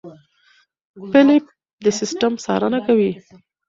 فېلېپ 1.11 1.45
د 1.83 1.85
سیستم 1.99 2.33
څارنه 2.43 2.79
کوي. 2.87 3.11